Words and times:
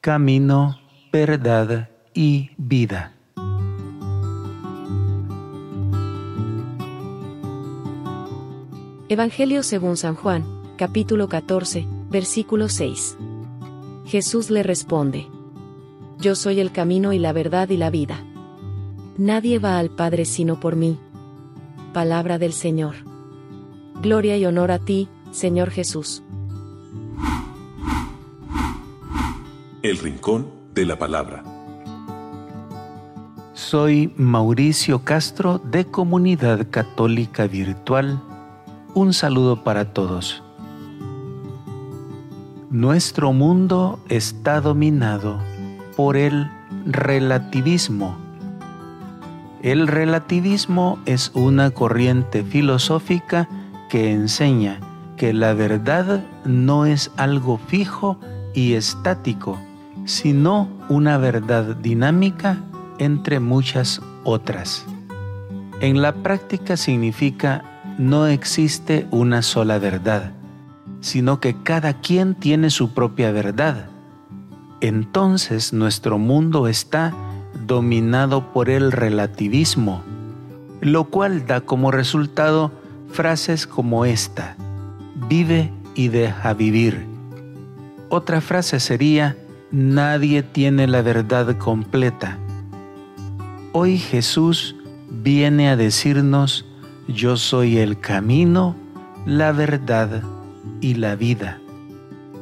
camino, 0.00 0.78
verdad 1.12 1.90
y 2.14 2.50
vida. 2.56 3.14
Evangelio 9.08 9.62
según 9.62 9.96
San 9.96 10.14
Juan, 10.14 10.44
capítulo 10.76 11.28
14, 11.28 11.84
versículo 12.10 12.68
6. 12.68 13.16
Jesús 14.06 14.50
le 14.50 14.62
responde, 14.62 15.26
Yo 16.18 16.36
soy 16.36 16.60
el 16.60 16.70
camino 16.70 17.12
y 17.12 17.18
la 17.18 17.32
verdad 17.32 17.68
y 17.70 17.76
la 17.76 17.90
vida. 17.90 18.24
Nadie 19.16 19.58
va 19.58 19.78
al 19.78 19.90
Padre 19.90 20.24
sino 20.26 20.60
por 20.60 20.76
mí. 20.76 20.96
Palabra 21.92 22.38
del 22.38 22.52
Señor. 22.52 22.94
Gloria 24.00 24.36
y 24.36 24.46
honor 24.46 24.70
a 24.70 24.78
ti, 24.78 25.08
Señor 25.32 25.70
Jesús. 25.70 26.22
El 29.88 29.96
Rincón 29.96 30.50
de 30.74 30.84
la 30.84 30.98
Palabra. 30.98 31.42
Soy 33.54 34.12
Mauricio 34.18 35.02
Castro 35.02 35.56
de 35.58 35.86
Comunidad 35.86 36.66
Católica 36.70 37.46
Virtual. 37.46 38.20
Un 38.92 39.14
saludo 39.14 39.64
para 39.64 39.94
todos. 39.94 40.42
Nuestro 42.68 43.32
mundo 43.32 43.98
está 44.10 44.60
dominado 44.60 45.38
por 45.96 46.18
el 46.18 46.50
relativismo. 46.84 48.14
El 49.62 49.88
relativismo 49.88 50.98
es 51.06 51.30
una 51.32 51.70
corriente 51.70 52.44
filosófica 52.44 53.48
que 53.88 54.12
enseña 54.12 54.80
que 55.16 55.32
la 55.32 55.54
verdad 55.54 56.22
no 56.44 56.84
es 56.84 57.10
algo 57.16 57.56
fijo 57.56 58.20
y 58.54 58.74
estático, 58.74 59.58
sino 60.08 60.70
una 60.88 61.18
verdad 61.18 61.76
dinámica 61.76 62.56
entre 62.98 63.40
muchas 63.40 64.00
otras. 64.24 64.86
En 65.82 66.00
la 66.00 66.14
práctica 66.14 66.78
significa 66.78 67.62
no 67.98 68.26
existe 68.26 69.06
una 69.10 69.42
sola 69.42 69.78
verdad, 69.78 70.32
sino 71.00 71.40
que 71.40 71.62
cada 71.62 71.92
quien 71.92 72.34
tiene 72.34 72.70
su 72.70 72.94
propia 72.94 73.32
verdad. 73.32 73.90
Entonces 74.80 75.74
nuestro 75.74 76.18
mundo 76.18 76.68
está 76.68 77.12
dominado 77.66 78.50
por 78.54 78.70
el 78.70 78.92
relativismo, 78.92 80.02
lo 80.80 81.04
cual 81.04 81.46
da 81.46 81.60
como 81.60 81.90
resultado 81.90 82.72
frases 83.12 83.66
como 83.66 84.06
esta, 84.06 84.56
vive 85.28 85.70
y 85.94 86.08
deja 86.08 86.54
vivir. 86.54 87.04
Otra 88.08 88.40
frase 88.40 88.80
sería, 88.80 89.36
nadie 89.70 90.42
tiene 90.42 90.86
la 90.86 91.02
verdad 91.02 91.56
completa. 91.58 92.38
Hoy 93.72 93.98
Jesús 93.98 94.76
viene 95.10 95.68
a 95.68 95.76
decirnos, 95.76 96.64
yo 97.06 97.36
soy 97.36 97.78
el 97.78 98.00
camino, 98.00 98.76
la 99.26 99.52
verdad 99.52 100.22
y 100.80 100.94
la 100.94 101.16
vida. 101.16 101.60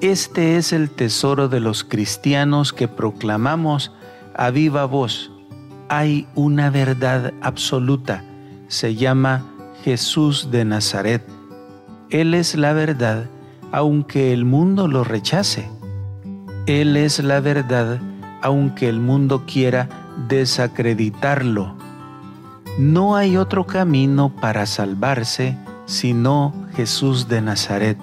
Este 0.00 0.56
es 0.56 0.72
el 0.72 0.90
tesoro 0.90 1.48
de 1.48 1.60
los 1.60 1.82
cristianos 1.82 2.72
que 2.72 2.86
proclamamos 2.86 3.92
a 4.34 4.50
viva 4.50 4.84
voz. 4.84 5.32
Hay 5.88 6.26
una 6.34 6.70
verdad 6.70 7.32
absoluta, 7.40 8.24
se 8.68 8.94
llama 8.94 9.44
Jesús 9.84 10.50
de 10.50 10.64
Nazaret. 10.64 11.22
Él 12.10 12.34
es 12.34 12.56
la 12.56 12.72
verdad, 12.72 13.30
aunque 13.72 14.32
el 14.32 14.44
mundo 14.44 14.86
lo 14.86 15.02
rechace. 15.02 15.68
Él 16.66 16.96
es 16.96 17.22
la 17.22 17.40
verdad, 17.40 18.00
aunque 18.42 18.88
el 18.88 19.00
mundo 19.00 19.44
quiera 19.46 19.88
desacreditarlo. 20.28 21.74
No 22.78 23.16
hay 23.16 23.36
otro 23.36 23.66
camino 23.66 24.34
para 24.40 24.66
salvarse 24.66 25.56
sino 25.86 26.52
Jesús 26.74 27.28
de 27.28 27.40
Nazaret. 27.40 27.96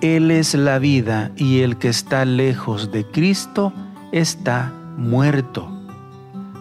Él 0.00 0.30
es 0.30 0.54
la 0.54 0.78
vida 0.78 1.30
y 1.36 1.60
el 1.60 1.76
que 1.76 1.88
está 1.88 2.24
lejos 2.24 2.90
de 2.90 3.04
Cristo 3.04 3.72
está 4.12 4.72
muerto. 4.96 5.68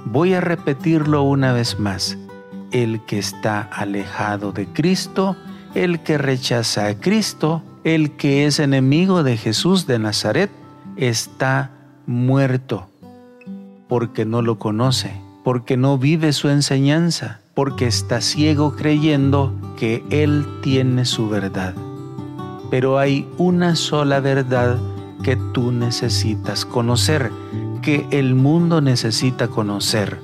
Voy 0.06 0.34
a 0.34 0.42
repetirlo 0.42 1.24
una 1.24 1.54
vez 1.54 1.80
más. 1.80 2.18
El 2.72 3.04
que 3.06 3.18
está 3.18 3.62
alejado 3.62 4.52
de 4.52 4.68
Cristo, 4.68 5.38
el 5.74 6.02
que 6.02 6.18
rechaza 6.18 6.88
a 6.88 6.96
Cristo, 7.00 7.64
el 7.84 8.12
que 8.12 8.46
es 8.46 8.60
enemigo 8.60 9.24
de 9.24 9.38
Jesús 9.38 9.88
de 9.88 10.00
Nazaret, 10.00 10.52
está 11.00 11.72
muerto, 12.06 12.90
porque 13.88 14.26
no 14.26 14.42
lo 14.42 14.60
conoce, 14.60 15.14
porque 15.44 15.78
no 15.78 15.98
vive 15.98 16.34
su 16.34 16.50
enseñanza, 16.50 17.40
porque 17.54 17.88
está 17.88 18.20
ciego 18.20 18.76
creyendo 18.76 19.56
que 19.78 20.04
Él 20.10 20.46
tiene 20.62 21.06
su 21.06 21.30
verdad. 21.30 21.74
Pero 22.70 23.00
hay 23.00 23.28
una 23.38 23.76
sola 23.76 24.20
verdad 24.20 24.78
que 25.24 25.38
tú 25.54 25.72
necesitas 25.72 26.66
conocer, 26.66 27.32
que 27.82 28.06
el 28.12 28.36
mundo 28.36 28.82
necesita 28.82 29.48
conocer. 29.48 30.20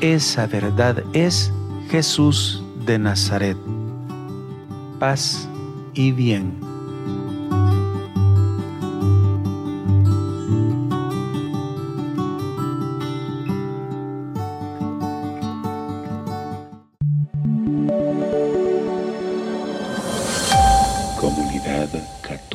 Esa 0.00 0.46
verdad 0.46 1.02
es 1.12 1.52
Jesús 1.90 2.62
de 2.86 2.98
Nazaret. 2.98 3.56
Paz 4.98 5.48
y 5.94 6.12
bien. 6.12 6.71